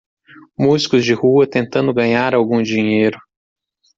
Músicos 0.57 1.05
de 1.05 1.13
rua 1.13 1.45
tentando 1.45 1.93
ganhar 1.93 2.33
algum 2.33 2.63
dinheiro. 2.63 3.19